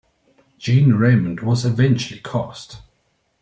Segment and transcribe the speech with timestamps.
[0.57, 2.79] Gene Raymond was eventually cast.